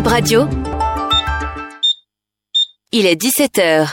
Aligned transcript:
Bip 0.00 0.08
Radio. 0.08 0.48
Il 2.90 3.04
est 3.04 3.20
17h. 3.20 3.86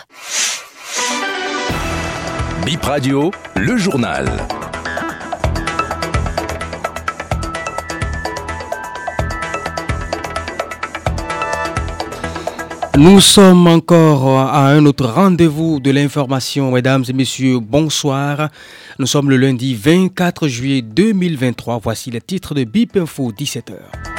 Bip 2.66 2.82
Radio, 2.82 3.30
le 3.58 3.76
journal. 3.76 4.26
Nous 12.96 13.20
sommes 13.20 13.68
encore 13.68 14.40
à 14.40 14.70
un 14.70 14.86
autre 14.86 15.08
rendez-vous 15.08 15.82
de 15.82 15.92
l'information. 15.92 16.72
Mesdames 16.72 17.04
et 17.10 17.14
messieurs, 17.14 17.60
bonsoir. 17.60 18.48
Nous 18.98 19.08
sommes 19.08 19.30
le 19.30 19.36
lundi 19.36 19.76
24 19.76 20.48
juillet 20.48 20.82
2023. 20.82 21.82
Voici 21.84 22.12
les 22.12 22.22
titres 22.22 22.54
de 22.56 22.64
BIP 22.64 22.96
Info 22.96 23.34
17h. 23.34 24.17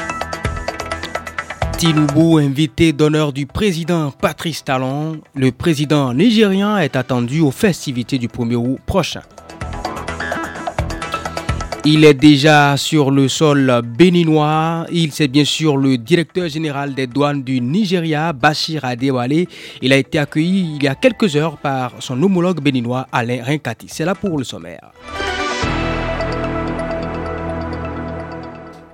Tinubu, 1.78 2.40
invité 2.40 2.92
d'honneur 2.92 3.32
du 3.32 3.46
président 3.46 4.10
Patrice 4.10 4.64
Talon. 4.64 5.20
Le 5.36 5.52
président 5.52 6.12
nigérien 6.12 6.76
est 6.78 6.96
attendu 6.96 7.40
aux 7.40 7.52
festivités 7.52 8.18
du 8.18 8.26
1er 8.26 8.56
août 8.56 8.80
prochain. 8.84 9.22
Il 11.84 12.04
est 12.04 12.14
déjà 12.14 12.76
sur 12.76 13.12
le 13.12 13.28
sol 13.28 13.80
béninois. 13.96 14.86
Il 14.90 15.12
c'est 15.12 15.28
bien 15.28 15.44
sûr 15.44 15.76
le 15.76 15.96
directeur 15.96 16.48
général 16.48 16.96
des 16.96 17.06
douanes 17.06 17.44
du 17.44 17.60
Nigeria, 17.60 18.32
Bachir 18.32 18.84
Adewale. 18.84 19.46
Il 19.80 19.92
a 19.92 19.98
été 19.98 20.18
accueilli 20.18 20.74
il 20.74 20.82
y 20.82 20.88
a 20.88 20.96
quelques 20.96 21.36
heures 21.36 21.58
par 21.58 21.92
son 22.00 22.20
homologue 22.20 22.60
béninois 22.60 23.06
Alain 23.12 23.44
Rinkati. 23.44 23.86
C'est 23.88 24.04
là 24.04 24.16
pour 24.16 24.36
le 24.36 24.42
sommaire. 24.42 24.90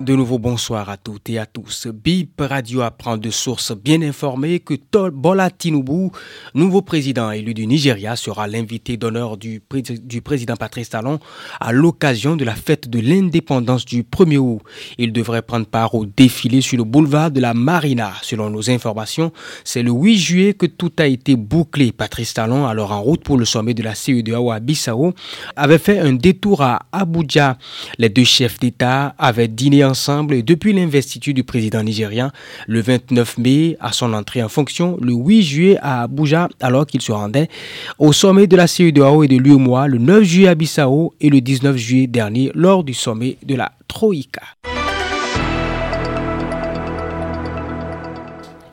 De 0.01 0.17
nouveau, 0.17 0.41
bonsoir 0.41 0.91
à 0.91 0.97
toutes 0.97 1.31
et 1.31 1.39
à 1.39 1.47
tous. 1.47 1.87
BIP 1.87 2.41
Radio 2.41 2.81
apprend 2.83 3.17
de 3.17 3.31
sources 3.31 3.73
bien 3.73 4.03
informées 4.03 4.59
que 4.59 4.75
Bola 5.11 5.51
Tinubu, 5.51 6.11
nouveau 6.53 6.83
président 6.83 7.31
élu 7.31 7.55
du 7.55 7.65
Nigeria, 7.69 8.17
sera 8.17 8.49
l'invité 8.49 8.97
d'honneur 8.97 9.37
du, 9.37 9.63
du, 10.03 10.21
président 10.21 10.57
Patrice 10.57 10.91
Talon 10.91 11.21
à 11.61 11.71
l'occasion 11.73 12.35
de 12.35 12.45
la 12.45 12.57
fête 12.57 12.91
de 12.91 12.99
l'indépendance 12.99 13.85
du 13.85 14.03
1er 14.03 14.39
août. 14.39 14.61
Il 14.99 15.13
devrait 15.13 15.43
prendre 15.43 15.67
part 15.67 15.95
au 15.95 16.07
défilé 16.07 16.61
sur 16.61 16.77
le 16.79 16.85
boulevard 16.85 17.31
de 17.31 17.41
la 17.41 17.55
Marina. 17.55 18.15
Selon 18.23 18.51
nos 18.51 18.69
informations, 18.71 19.33
c'est 19.63 19.85
le 19.85 19.93
8 19.93 20.19
juillet 20.19 20.55
que 20.55 20.67
tout 20.67 20.93
a 20.99 21.07
été 21.07 21.37
bouclé. 21.37 21.93
Patrice 21.93 22.35
Talon, 22.35 22.67
alors 22.67 22.91
en 22.91 23.01
route 23.01 23.23
pour 23.23 23.39
le 23.39 23.45
sommet 23.45 23.75
de 23.75 23.83
la 23.85 23.95
CEDEAO 23.95 24.51
à 24.51 24.59
Bissau, 24.59 25.15
avait 25.55 25.79
fait 25.79 26.01
un 26.01 26.15
détour 26.15 26.63
à 26.63 26.81
Abuja. 26.91 27.59
Les 27.99 28.09
deux 28.09 28.25
chefs 28.25 28.59
d'État 28.59 29.15
avaient 29.19 29.47
dîné 29.49 29.84
en 29.85 29.95
ensemble 29.95 30.43
depuis 30.43 30.73
l'investiture 30.73 31.33
du 31.33 31.45
président 31.45 31.83
nigérien 31.83 32.31
le 32.67 32.81
29 32.81 33.39
mai 33.39 33.77
à 33.81 33.93
son 33.93 34.13
entrée 34.13 34.43
en 34.43 34.49
fonction 34.49 34.99
le 35.01 35.13
8 35.13 35.43
juillet 35.43 35.79
à 35.81 36.03
Abuja 36.03 36.49
alors 36.61 36.85
qu'il 36.85 37.01
se 37.01 37.13
rendait 37.13 37.49
au 37.99 38.13
sommet 38.13 38.47
de 38.47 38.57
la 38.57 38.67
CEDEAO 38.67 39.23
et 39.23 39.29
de 39.29 39.37
l'UEMOA 39.37 39.87
le 39.87 39.99
9 39.99 40.23
juillet 40.25 40.49
à 40.49 40.55
Bissau 40.55 41.15
et 41.21 41.31
le 41.31 41.41
19 41.41 41.77
juillet 41.77 42.07
dernier 42.07 42.51
lors 42.55 42.85
du 42.85 42.93
sommet 42.93 43.39
de 43.47 43.55
la 43.55 43.73
Troïka. 43.89 44.43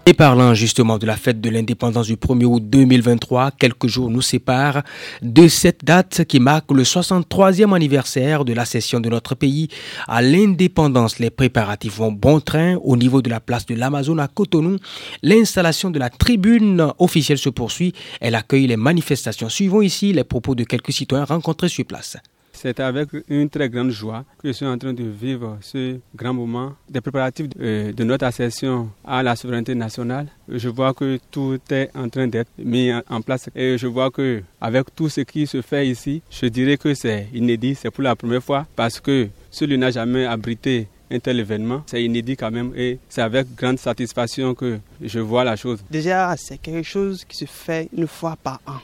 Et 0.07 0.13
parlant 0.13 0.55
justement 0.55 0.97
de 0.97 1.05
la 1.05 1.15
fête 1.15 1.39
de 1.39 1.49
l'indépendance 1.51 2.07
du 2.07 2.15
1er 2.15 2.45
août 2.45 2.63
2023, 2.65 3.51
quelques 3.51 3.85
jours 3.85 4.09
nous 4.09 4.23
séparent 4.23 4.81
de 5.21 5.47
cette 5.47 5.85
date 5.85 6.25
qui 6.25 6.39
marque 6.39 6.71
le 6.71 6.81
63e 6.81 7.71
anniversaire 7.75 8.43
de 8.43 8.53
la 8.53 8.65
cession 8.65 8.99
de 8.99 9.09
notre 9.09 9.35
pays 9.35 9.67
à 10.07 10.23
l'indépendance. 10.23 11.19
Les 11.19 11.29
préparatifs 11.29 11.97
vont 11.97 12.11
bon 12.11 12.39
train 12.39 12.77
au 12.83 12.97
niveau 12.97 13.21
de 13.21 13.29
la 13.29 13.39
place 13.39 13.67
de 13.67 13.75
l'Amazon 13.75 14.17
à 14.17 14.27
Cotonou. 14.27 14.77
L'installation 15.21 15.91
de 15.91 15.99
la 15.99 16.09
tribune 16.09 16.91
officielle 16.97 17.37
se 17.37 17.49
poursuit. 17.49 17.93
Elle 18.19 18.33
accueille 18.33 18.65
les 18.65 18.77
manifestations. 18.77 19.49
Suivons 19.49 19.83
ici 19.83 20.13
les 20.13 20.23
propos 20.23 20.55
de 20.55 20.63
quelques 20.63 20.93
citoyens 20.93 21.25
rencontrés 21.25 21.69
sur 21.69 21.85
place. 21.85 22.17
C'est 22.61 22.79
avec 22.79 23.09
une 23.27 23.49
très 23.49 23.69
grande 23.69 23.89
joie 23.89 24.23
que 24.37 24.49
je 24.49 24.53
suis 24.53 24.67
en 24.67 24.77
train 24.77 24.93
de 24.93 25.03
vivre 25.03 25.57
ce 25.61 25.97
grand 26.15 26.31
moment 26.31 26.73
des 26.87 27.01
préparatifs 27.01 27.49
de, 27.49 28.03
notre 28.03 28.23
accession 28.27 28.87
à 29.03 29.23
la 29.23 29.35
souveraineté 29.35 29.73
nationale. 29.73 30.27
Je 30.47 30.69
vois 30.69 30.93
que 30.93 31.17
tout 31.31 31.57
est 31.71 31.89
en 31.95 32.07
train 32.07 32.27
d'être 32.27 32.51
mis 32.59 32.91
en 33.09 33.21
place 33.23 33.49
et 33.55 33.79
je 33.79 33.87
vois 33.87 34.11
que 34.11 34.43
avec 34.61 34.93
tout 34.95 35.09
ce 35.09 35.21
qui 35.21 35.47
se 35.47 35.63
fait 35.63 35.87
ici, 35.87 36.21
je 36.29 36.45
dirais 36.45 36.77
que 36.77 36.93
c'est 36.93 37.29
inédit, 37.33 37.73
c'est 37.73 37.89
pour 37.89 38.03
la 38.03 38.15
première 38.15 38.43
fois 38.43 38.67
parce 38.75 38.99
que 38.99 39.27
celui 39.49 39.79
n'a 39.79 39.89
jamais 39.89 40.25
abrité 40.27 40.87
un 41.09 41.19
tel 41.19 41.39
événement. 41.39 41.81
C'est 41.87 42.03
inédit 42.03 42.37
quand 42.37 42.51
même 42.51 42.73
et 42.75 42.99
c'est 43.09 43.21
avec 43.23 43.55
grande 43.55 43.79
satisfaction 43.79 44.53
que 44.53 44.79
je 45.01 45.19
vois 45.19 45.43
la 45.43 45.55
chose. 45.55 45.83
Déjà, 45.89 46.35
c'est 46.37 46.59
quelque 46.59 46.87
chose 46.87 47.25
qui 47.25 47.37
se 47.37 47.45
fait 47.45 47.89
une 47.97 48.07
fois 48.07 48.37
par 48.41 48.61
an. 48.67 48.77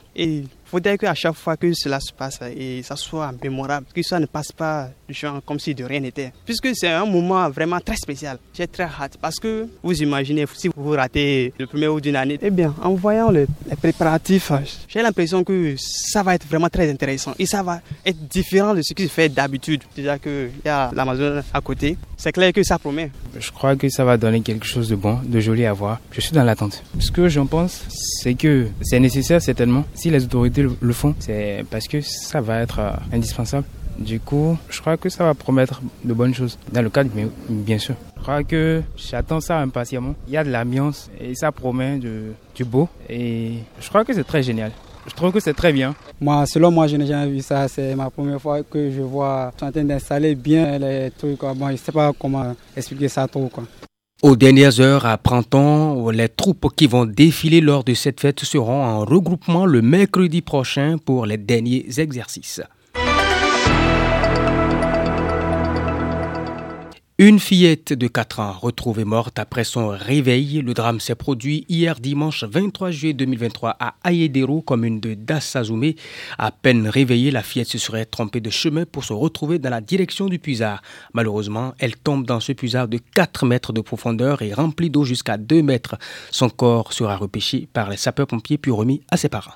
Faudrait 0.70 0.98
qu'à 0.98 1.14
chaque 1.14 1.36
fois 1.36 1.58
que 1.58 1.74
cela 1.74 2.00
se 2.00 2.12
passe, 2.12 2.40
et 2.56 2.84
ça 2.84 2.96
soit 2.96 3.32
mémorable, 3.44 3.88
que 3.94 4.02
ça 4.04 4.20
ne 4.20 4.26
passe 4.26 4.52
pas 4.52 4.90
genre 5.10 5.42
comme 5.46 5.60
si 5.60 5.74
de 5.74 5.84
rien 5.84 6.00
n'était. 6.00 6.32
Puisque 6.46 6.70
c'est 6.74 6.90
un 6.90 7.06
moment 7.06 7.50
vraiment 7.50 7.80
très 7.80 7.96
spécial. 7.96 8.38
J'ai 8.54 8.68
très 8.68 8.84
hâte 8.84 9.18
parce 9.22 9.40
que 9.40 9.68
vous 9.82 10.02
imaginez, 10.02 10.46
si 10.54 10.70
vous 10.76 10.90
ratez 10.92 11.54
le 11.58 11.68
premier 11.68 11.88
ou 11.88 12.02
d'une 12.02 12.16
année, 12.16 12.38
eh 12.42 12.50
bien, 12.50 12.74
en 12.82 12.94
voyant 12.94 13.32
les, 13.32 13.48
préparatifs, 13.82 14.52
j'ai 14.88 15.02
l'impression 15.02 15.44
que 15.44 15.76
ça 15.78 16.24
va 16.24 16.36
être 16.36 16.48
vraiment 16.48 16.70
très 16.70 16.90
intéressant 16.90 17.34
et 17.40 17.46
ça 17.46 17.64
va 17.64 17.82
être 18.06 18.28
différent 18.28 18.74
de 18.74 18.82
ce 18.82 18.94
qui 18.94 19.04
se 19.04 19.10
fait 19.10 19.30
d'habitude. 19.30 19.84
Déjà 19.96 20.18
qu'il 20.20 20.52
y 20.66 20.70
a 20.70 20.92
l'Amazon 20.94 21.42
à 21.54 21.62
côté, 21.62 21.98
c'est 22.18 22.32
clair 22.32 22.52
que 22.52 22.64
ça 22.64 22.80
promet. 22.80 23.12
Je 23.40 23.52
crois 23.52 23.76
que 23.76 23.90
ça 23.90 24.04
va 24.04 24.18
donner 24.18 24.42
quelque 24.42 24.66
chose 24.66 24.90
de 24.90 24.96
bon, 24.96 25.20
de 25.24 25.40
joli 25.40 25.66
à 25.66 25.74
voir. 25.74 26.00
Je 26.12 26.22
suis 26.22 26.34
dans 26.34 26.44
l'attente. 26.44 26.84
Ce 27.00 27.12
que 27.12 27.30
j'en 27.30 27.46
pense, 27.46 27.84
c'est 28.22 28.34
que 28.34 28.68
c'est 28.82 29.00
nécessaire 29.00 29.42
certainement 29.42 29.86
si 29.94 30.10
les 30.10 30.24
autorités 30.24 30.57
le 30.62 30.94
font, 30.94 31.16
c'est 31.20 31.66
parce 31.70 31.88
que 31.88 32.02
ça 32.02 32.42
va 32.42 32.62
être 32.62 32.80
euh, 32.80 32.92
indispensable. 33.14 33.66
Du 33.98 34.20
coup, 34.20 34.58
je 34.70 34.80
crois 34.80 34.96
que 34.96 35.10
ça 35.10 35.24
va 35.24 35.34
promettre 35.34 35.82
de 36.04 36.14
bonnes 36.14 36.34
choses. 36.34 36.58
Dans 36.72 36.84
le 36.84 36.90
cadre, 36.90 37.10
bien 37.50 37.80
sûr. 37.80 37.96
Je 38.16 38.22
crois 38.22 38.44
que 38.44 38.84
j'attends 38.96 39.42
ça 39.42 39.60
impatiemment. 39.60 40.14
Il 40.28 40.34
y 40.34 40.38
a 40.38 40.44
de 40.44 40.52
l'ambiance 40.52 41.10
et 41.20 41.34
ça 41.34 41.52
promet 41.52 41.98
du 41.98 42.64
beau. 42.64 42.88
Et 43.10 43.54
je 43.80 43.90
crois 43.90 44.06
que 44.06 44.14
c'est 44.14 44.24
très 44.24 44.44
génial. 44.44 44.72
Je 45.08 45.14
trouve 45.16 45.32
que 45.32 45.40
c'est 45.40 45.54
très 45.54 45.72
bien. 45.72 45.96
Moi, 46.20 46.46
selon 46.46 46.70
moi, 46.70 46.86
je 46.88 46.98
n'ai 46.98 47.08
jamais 47.08 47.32
vu 47.32 47.42
ça. 47.42 47.68
C'est 47.70 47.96
ma 47.96 48.10
première 48.10 48.42
fois 48.42 48.62
que 48.62 48.92
je 48.92 49.02
vois 49.02 49.52
en 49.54 49.72
train 49.72 49.84
d'installer 49.84 50.36
bien 50.36 50.78
les 50.78 51.12
trucs. 51.18 51.40
Bon, 51.40 51.68
je 51.68 51.72
ne 51.72 51.78
sais 51.78 51.92
pas 51.94 52.12
comment 52.20 52.54
expliquer 52.76 53.08
ça 53.08 53.26
trop. 53.28 53.48
Quoi. 53.48 53.64
Aux 54.24 54.36
dernières 54.36 54.80
heures 54.80 55.06
à 55.06 55.16
Printemps, 55.20 56.10
les 56.10 56.28
troupes 56.28 56.74
qui 56.76 56.88
vont 56.88 57.06
défiler 57.06 57.62
lors 57.62 57.84
de 57.84 57.94
cette 57.94 58.20
fête 58.20 58.40
seront 58.40 58.84
en 58.84 59.06
regroupement 59.06 59.68
le 59.68 59.84
mercredi 59.84 60.42
prochain 60.42 60.98
pour 60.98 61.28
les 61.28 61.38
derniers 61.38 61.86
exercices. 62.00 62.62
Une 67.20 67.40
fillette 67.40 67.94
de 67.94 68.06
4 68.06 68.40
ans 68.42 68.52
retrouvée 68.52 69.04
morte 69.04 69.40
après 69.40 69.64
son 69.64 69.88
réveil. 69.88 70.62
Le 70.62 70.76
drame 70.76 71.00
s'est 71.00 71.16
produit 71.16 71.66
hier 71.68 72.00
dimanche 72.00 72.44
23 72.44 72.92
juillet 72.92 73.14
2023 73.16 73.76
à 73.80 73.96
Ayedero, 74.04 74.62
commune 74.62 75.00
de 75.00 75.16
Dassazoumé. 75.16 75.96
À 76.38 76.52
peine 76.52 76.88
réveillée, 76.88 77.32
la 77.32 77.42
fillette 77.42 77.70
se 77.70 77.80
serait 77.80 78.06
trompée 78.06 78.40
de 78.40 78.52
chemin 78.52 78.86
pour 78.86 79.04
se 79.04 79.14
retrouver 79.14 79.58
dans 79.58 79.72
la 79.72 79.82
direction 79.82 80.28
du 80.28 80.38
puisard. 80.38 80.84
Malheureusement, 81.16 81.74
elle 81.80 81.96
tombe 81.96 82.24
dans 82.24 82.40
ce 82.40 82.52
puisard 82.52 82.88
de 82.88 83.00
4 83.16 83.48
mètres 83.48 83.74
de 83.74 83.82
profondeur 83.82 84.44
et 84.44 84.54
rempli 84.54 84.92
d'eau 84.92 85.04
jusqu'à 85.04 85.38
2 85.38 85.64
mètres. 85.64 85.96
Son 86.30 86.50
corps 86.50 86.94
sera 86.94 87.18
repêché 87.18 87.68
par 87.74 87.90
les 87.90 87.98
sapeurs-pompiers 87.98 88.60
puis 88.60 88.70
remis 88.70 89.02
à 89.10 89.18
ses 89.18 89.30
parents. 89.30 89.56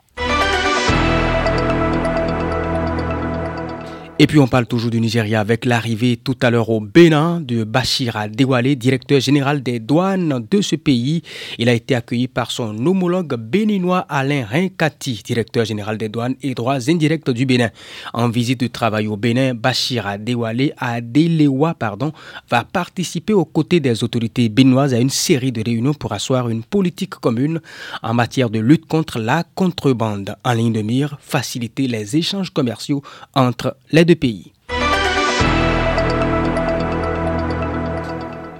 Et 4.23 4.27
puis 4.27 4.37
on 4.37 4.45
parle 4.47 4.67
toujours 4.67 4.91
du 4.91 5.01
Nigeria 5.01 5.39
avec 5.39 5.65
l'arrivée 5.65 6.15
tout 6.15 6.37
à 6.43 6.51
l'heure 6.51 6.69
au 6.69 6.79
Bénin 6.79 7.41
de 7.41 7.63
Bachir 7.63 8.15
Adewale, 8.17 8.75
directeur 8.75 9.19
général 9.19 9.63
des 9.63 9.79
douanes 9.79 10.45
de 10.47 10.61
ce 10.61 10.75
pays. 10.75 11.23
Il 11.57 11.67
a 11.69 11.73
été 11.73 11.95
accueilli 11.95 12.27
par 12.27 12.51
son 12.51 12.85
homologue 12.85 13.33
béninois 13.33 14.05
Alain 14.09 14.45
Rinkati, 14.45 15.23
directeur 15.25 15.65
général 15.65 15.97
des 15.97 16.07
douanes 16.07 16.35
et 16.43 16.53
droits 16.53 16.87
indirects 16.87 17.31
du 17.31 17.47
Bénin. 17.47 17.71
En 18.13 18.29
visite 18.29 18.59
de 18.59 18.67
travail 18.67 19.07
au 19.07 19.17
Bénin, 19.17 19.55
Bachir 19.55 20.05
Adewale, 20.05 20.73
Adelewa, 20.77 21.73
pardon, 21.73 22.13
va 22.47 22.63
participer 22.63 23.33
aux 23.33 23.45
côtés 23.45 23.79
des 23.79 24.03
autorités 24.03 24.49
béninoises 24.49 24.93
à 24.93 24.99
une 24.99 25.09
série 25.09 25.51
de 25.51 25.63
réunions 25.65 25.95
pour 25.95 26.13
asseoir 26.13 26.47
une 26.49 26.61
politique 26.61 27.15
commune 27.15 27.59
en 28.03 28.13
matière 28.13 28.51
de 28.51 28.59
lutte 28.59 28.85
contre 28.85 29.17
la 29.17 29.45
contrebande. 29.55 30.35
En 30.45 30.53
ligne 30.53 30.73
de 30.73 30.83
mire, 30.83 31.17
faciliter 31.21 31.87
les 31.87 32.15
échanges 32.17 32.51
commerciaux 32.51 33.01
entre 33.33 33.75
les 33.91 34.05
deux 34.05 34.10
pays. 34.15 34.53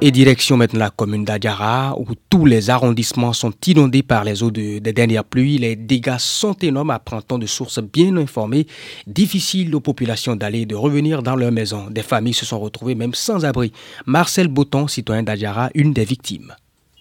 Et 0.04 0.10
direction 0.10 0.58
maintenant 0.58 0.80
la 0.80 0.90
commune 0.90 1.26
d'Adiara, 1.26 1.94
où 1.96 2.08
tous 2.28 2.48
les 2.48 2.72
arrondissements 2.72 3.34
sont 3.34 3.54
inondés 3.68 4.02
par 4.02 4.24
les 4.24 4.42
eaux 4.42 4.50
des 4.50 4.80
dernières 4.80 5.24
pluies. 5.24 5.60
Les 5.60 5.76
dégâts 5.76 6.18
sont 6.18 6.54
énormes, 6.54 6.90
apprenant 6.90 7.38
de 7.38 7.46
sources 7.46 7.80
bien 7.80 8.18
informées. 8.18 8.66
Difficile 9.06 9.76
aux 9.76 9.80
populations 9.80 10.36
d'aller 10.36 10.62
et 10.62 10.66
de 10.66 10.74
revenir 10.74 11.22
dans 11.22 11.36
leur 11.36 11.52
maison. 11.52 11.86
Des 11.92 12.02
familles 12.02 12.34
se 12.34 12.48
sont 12.48 12.60
retrouvées 12.60 12.96
même 12.96 13.14
sans 13.14 13.46
abri. 13.46 13.72
Marcel 14.08 14.48
Botton, 14.48 14.88
citoyen 14.88 15.22
d'Adiara, 15.22 15.70
une 15.76 15.94
des 15.94 16.04
victimes. 16.04 16.52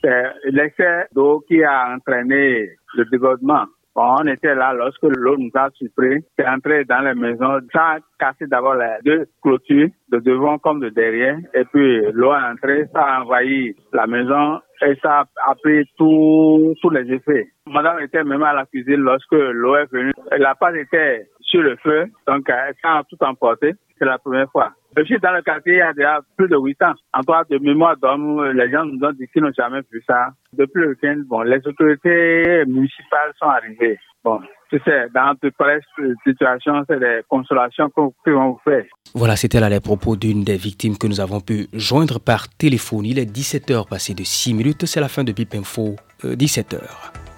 C'est 0.05 0.51
l'excès 0.51 1.07
d'eau 1.15 1.43
qui 1.49 1.63
a 1.65 1.95
entraîné 1.97 2.69
le 2.97 3.05
débordement. 3.11 3.65
On 3.95 4.27
était 4.27 4.55
là 4.55 4.73
lorsque 4.73 5.03
l'eau 5.03 5.37
nous 5.37 5.51
a 5.55 5.69
surpris. 5.75 6.25
C'est 6.39 6.49
entré 6.49 6.85
dans 6.85 7.01
les 7.01 7.15
maisons. 7.15 7.59
Ça 7.73 7.97
a 7.97 7.99
cassé 8.19 8.47
d'abord 8.47 8.75
les 8.75 8.97
deux 9.05 9.27
clôtures, 9.43 9.89
de 10.11 10.19
devant 10.19 10.59
comme 10.59 10.81
de 10.81 10.89
derrière. 10.89 11.39
Et 11.55 11.65
puis 11.65 12.01
l'eau 12.13 12.33
est 12.33 12.53
entrée, 12.53 12.87
ça 12.93 13.01
a 13.01 13.23
envahi 13.23 13.75
la 13.93 14.07
maison 14.07 14.61
et 14.83 14.95
ça 15.03 15.25
a 15.47 15.55
pris 15.57 15.85
tous 15.97 16.91
les 16.91 17.13
effets. 17.13 17.49
Madame 17.67 18.01
était 18.01 18.25
même 18.25 18.43
à 18.43 18.53
la 18.53 18.67
cuisine 18.67 19.01
lorsque 19.01 19.33
l'eau 19.33 19.77
est 19.77 19.91
venue. 19.93 20.13
La 20.39 20.55
pâte 20.55 20.77
était 20.77 21.27
sur 21.41 21.63
le 21.63 21.77
feu, 21.77 22.07
donc 22.27 22.49
ça 22.49 22.99
a 22.99 23.03
tout 23.09 23.23
emporté. 23.23 23.73
C'est 23.99 24.07
la 24.07 24.19
première 24.19 24.51
fois. 24.51 24.73
Je 24.97 25.05
suis 25.05 25.19
dans 25.21 25.33
le 25.33 25.43
quartier 25.43 25.75
il 25.75 25.79
y 25.79 25.83
a 25.83 25.93
déjà 25.93 26.21
plus 26.37 26.49
de 26.49 26.57
8 26.57 26.83
ans. 26.83 26.95
En 27.15 27.21
toi, 27.23 27.45
de 27.49 27.59
mémoire 27.59 27.97
d'homme, 27.97 28.43
les 28.53 28.71
gens 28.71 28.85
nous 28.85 28.99
ont 29.07 29.13
dit 29.13 29.27
qu'ils 29.33 29.43
n'ont 29.43 29.53
jamais 29.57 29.81
vu 29.91 30.03
ça. 30.07 30.31
Depuis 30.53 30.81
le 30.81 30.89
week-end, 30.89 31.23
bon, 31.27 31.43
les 31.43 31.61
autorités 31.65 32.65
municipales 32.67 33.33
sont 33.39 33.47
arrivées. 33.47 33.99
Bon, 34.25 34.41
tu 34.69 34.81
sais, 34.85 35.07
dans 35.15 35.35
toute 35.41 35.55
situation, 36.27 36.85
c'est 36.89 36.99
des 36.99 37.21
consolations 37.29 37.89
qu'on 37.91 38.13
vont 38.27 38.51
vous 38.51 38.61
faire. 38.65 38.85
Voilà, 39.15 39.37
c'était 39.37 39.61
là 39.61 39.69
les 39.69 39.81
propos 39.81 40.17
d'une 40.17 40.43
des 40.43 40.57
victimes 40.57 40.99
que 40.99 41.07
nous 41.07 41.21
avons 41.21 41.41
pu 41.41 41.69
joindre 41.73 42.19
par 42.21 42.49
téléphone. 42.49 43.07
Il 43.07 43.19
est 43.19 43.31
17h 43.31 43.89
passé 43.89 44.15
de 44.15 44.25
6 44.25 44.55
minutes. 44.55 44.87
C'est 44.87 45.01
la 45.01 45.09
fin 45.09 45.23
de 45.23 45.33
Bip 45.33 45.55
Info, 45.55 45.95
17h. 46.25 47.30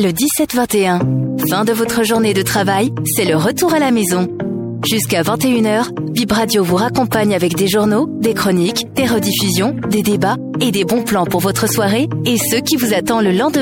Le 0.00 0.10
17-21, 0.10 1.48
fin 1.50 1.64
de 1.64 1.72
votre 1.72 2.04
journée 2.04 2.32
de 2.32 2.42
travail, 2.42 2.92
c'est 3.04 3.24
le 3.24 3.34
retour 3.34 3.74
à 3.74 3.80
la 3.80 3.90
maison. 3.90 4.28
Jusqu'à 4.88 5.22
21h, 5.22 5.90
Bip 6.12 6.30
Radio 6.30 6.62
vous 6.62 6.76
raccompagne 6.76 7.34
avec 7.34 7.56
des 7.56 7.66
journaux, 7.66 8.06
des 8.08 8.32
chroniques, 8.32 8.86
des 8.94 9.06
rediffusions, 9.06 9.74
des 9.90 10.02
débats 10.02 10.36
et 10.60 10.70
des 10.70 10.84
bons 10.84 11.02
plans 11.02 11.26
pour 11.26 11.40
votre 11.40 11.68
soirée 11.68 12.08
et 12.26 12.36
ce 12.38 12.60
qui 12.60 12.76
vous 12.76 12.94
attend 12.94 13.20
le 13.20 13.32
lendemain. 13.32 13.56